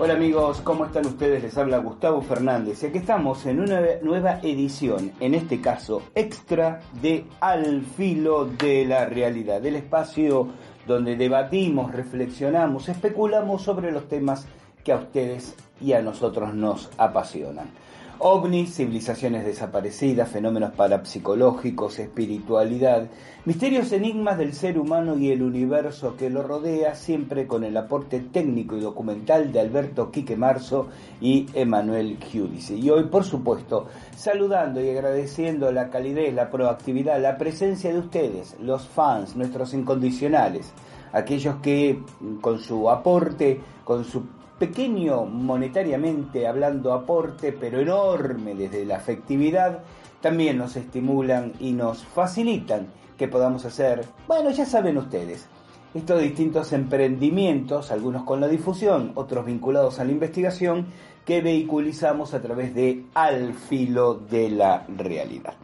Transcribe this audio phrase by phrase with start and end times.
[0.00, 1.42] Hola amigos, ¿cómo están ustedes?
[1.42, 6.78] Les habla Gustavo Fernández y aquí estamos en una nueva edición, en este caso extra
[7.02, 10.50] de Al filo de la realidad, del espacio
[10.86, 14.46] donde debatimos, reflexionamos, especulamos sobre los temas
[14.84, 17.68] que a ustedes y a nosotros nos apasionan.
[18.20, 23.08] OVNIs, civilizaciones desaparecidas, fenómenos parapsicológicos, espiritualidad,
[23.44, 28.18] misterios enigmas del ser humano y el universo que lo rodea, siempre con el aporte
[28.18, 30.88] técnico y documental de Alberto Quique Marzo
[31.20, 32.74] y Emanuel Giudice.
[32.74, 38.56] Y hoy, por supuesto, saludando y agradeciendo la calidez, la proactividad, la presencia de ustedes,
[38.60, 40.72] los fans, nuestros incondicionales,
[41.12, 42.02] aquellos que
[42.40, 44.24] con su aporte, con su
[44.58, 49.80] pequeño monetariamente hablando aporte, pero enorme desde la afectividad,
[50.20, 55.48] también nos estimulan y nos facilitan que podamos hacer, bueno, ya saben ustedes,
[55.94, 60.86] estos distintos emprendimientos, algunos con la difusión, otros vinculados a la investigación,
[61.24, 65.54] que vehiculizamos a través de Al filo de la realidad.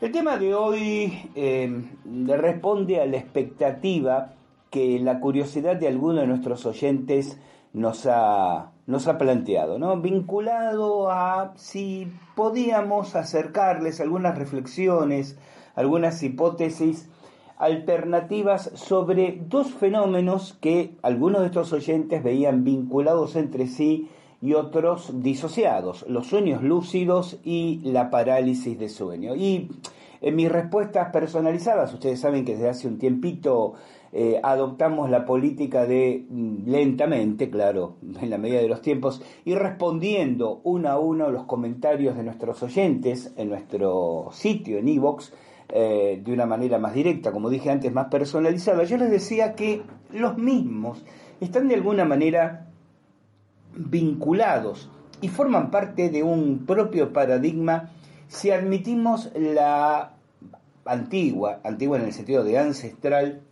[0.00, 1.82] El tema de hoy eh,
[2.26, 4.32] responde a la expectativa
[4.70, 7.38] que la curiosidad de algunos de nuestros oyentes
[7.76, 10.00] nos ha, nos ha planteado, ¿no?
[10.00, 15.38] vinculado a si podíamos acercarles algunas reflexiones,
[15.74, 17.10] algunas hipótesis
[17.58, 24.08] alternativas sobre dos fenómenos que algunos de estos oyentes veían vinculados entre sí
[24.40, 29.36] y otros disociados, los sueños lúcidos y la parálisis de sueño.
[29.36, 29.68] Y
[30.22, 33.74] en mis respuestas personalizadas, ustedes saben que desde hace un tiempito
[34.18, 39.58] eh, adoptamos la política de mm, lentamente, claro, en la medida de los tiempos, ir
[39.58, 45.34] respondiendo uno a uno los comentarios de nuestros oyentes en nuestro sitio, en iVox,
[45.68, 48.84] eh, de una manera más directa, como dije antes, más personalizada.
[48.84, 51.04] Yo les decía que los mismos
[51.42, 52.68] están de alguna manera
[53.76, 54.88] vinculados
[55.20, 57.90] y forman parte de un propio paradigma
[58.28, 60.14] si admitimos la
[60.86, 63.42] antigua, antigua en el sentido de ancestral,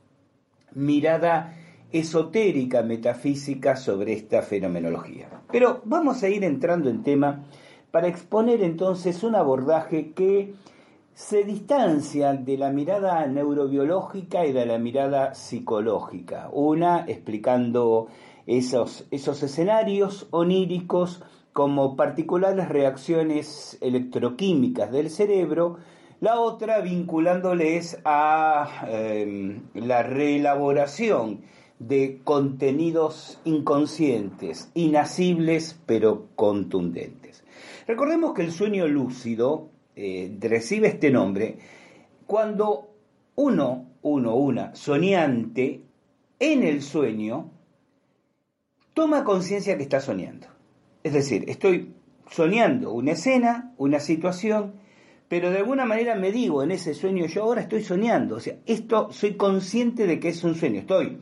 [0.74, 1.54] mirada
[1.92, 5.28] esotérica, metafísica sobre esta fenomenología.
[5.50, 7.44] Pero vamos a ir entrando en tema
[7.90, 10.54] para exponer entonces un abordaje que
[11.14, 16.48] se distancia de la mirada neurobiológica y de la mirada psicológica.
[16.52, 18.08] Una explicando
[18.46, 21.22] esos, esos escenarios oníricos
[21.52, 25.76] como particulares reacciones electroquímicas del cerebro
[26.24, 31.42] la otra vinculándoles a em, la reelaboración
[31.78, 37.44] de contenidos inconscientes, inacibles pero contundentes.
[37.86, 41.58] Recordemos que el sueño lúcido eh, recibe este nombre
[42.26, 42.88] cuando
[43.34, 45.82] uno, uno, una, soñante,
[46.38, 47.50] en el sueño,
[48.94, 50.46] toma conciencia que está soñando.
[51.02, 51.92] Es decir, estoy
[52.30, 54.82] soñando una escena, una situación,
[55.28, 58.56] pero de alguna manera me digo en ese sueño, yo ahora estoy soñando, o sea,
[58.66, 61.18] esto soy consciente de que es un sueño, estoy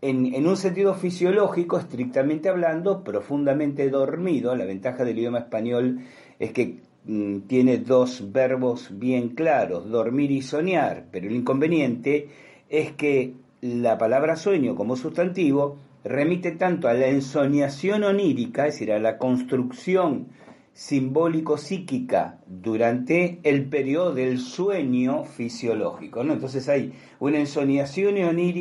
[0.00, 6.00] en, en, un sentido fisiológico, estrictamente hablando, profundamente dormido, la ventaja del idioma español
[6.38, 12.28] es que mm, tiene dos verbos bien claros, dormir y soñar, pero el inconveniente
[12.68, 18.92] es que la palabra sueño como sustantivo remite tanto a la ensoñación onírica, es decir,
[18.92, 20.28] a la construcción
[20.76, 26.20] simbólico-psíquica durante el periodo del sueño fisiológico.
[26.20, 28.16] Entonces hay una ensoñación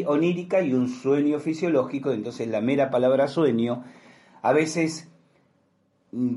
[0.08, 3.84] onírica y un sueño fisiológico, entonces la mera palabra sueño
[4.42, 5.10] a veces
[6.14, 6.36] mm,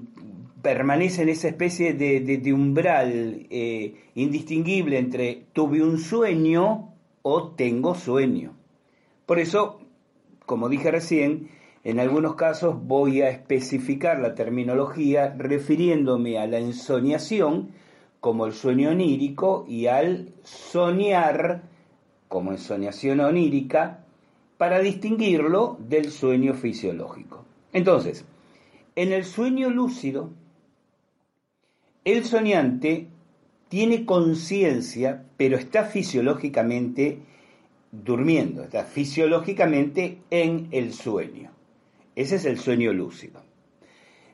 [0.62, 6.92] permanece en esa especie de, umbral eh, indistinguible entre tuve un sueño
[7.22, 8.56] o tengo sueño.
[9.26, 9.80] Por eso,
[10.44, 11.50] como dije recién,
[11.84, 17.70] en algunos casos voy a especificar la terminología refiriéndome a la ensoñación
[18.20, 21.62] como el sueño onírico y al soñar
[22.28, 24.04] como ensoñación onírica
[24.58, 27.44] para distinguirlo del sueño fisiológico.
[27.72, 28.24] Entonces,
[28.96, 30.30] en el sueño lúcido,
[32.04, 33.06] el soñante
[33.68, 37.20] tiene conciencia, pero está fisiológicamente
[37.92, 41.50] durmiendo, está fisiológicamente en el sueño.
[42.18, 43.44] Ese es el sueño lúcido.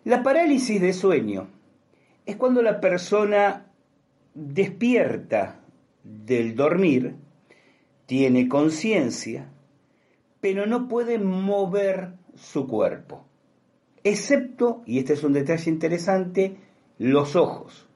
[0.04, 1.48] La parálisis de sueño
[2.24, 3.66] es cuando la persona
[4.32, 5.60] despierta
[6.02, 7.16] del dormir,
[8.06, 9.50] tiene conciencia,
[10.40, 13.26] pero no puede mover su cuerpo,
[14.02, 16.56] excepto, y este es un detalle interesante,
[16.96, 17.86] los ojos.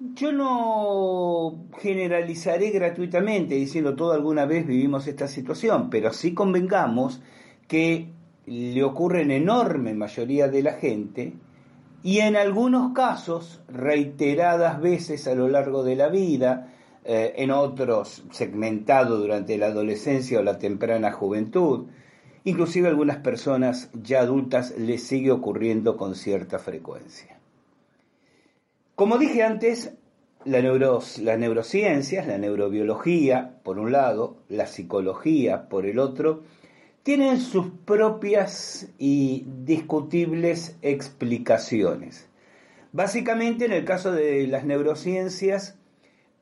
[0.00, 7.22] Yo no generalizaré gratuitamente diciendo todo alguna vez vivimos esta situación, pero sí convengamos
[7.68, 8.08] que
[8.46, 11.32] le ocurre en enorme mayoría de la gente
[12.02, 16.68] y en algunos casos, reiteradas veces a lo largo de la vida,
[17.06, 21.86] eh, en otros segmentado durante la adolescencia o la temprana juventud,
[22.44, 27.38] inclusive a algunas personas ya adultas les sigue ocurriendo con cierta frecuencia.
[28.94, 29.94] Como dije antes,
[30.44, 36.42] la las neurociencias, la neurobiología, por un lado, la psicología, por el otro,
[37.04, 42.30] tienen sus propias y discutibles explicaciones.
[42.92, 45.78] Básicamente en el caso de las neurociencias,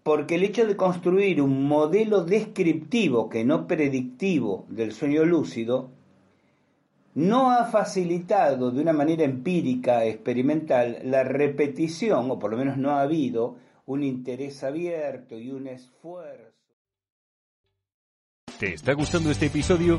[0.04, 5.90] porque el hecho de construir un modelo descriptivo que no predictivo del sueño lúcido
[7.14, 12.92] no ha facilitado de una manera empírica, experimental, la repetición, o por lo menos no
[12.92, 13.56] ha habido
[13.86, 16.52] un interés abierto y un esfuerzo
[18.62, 19.98] ¿Te está gustando este episodio?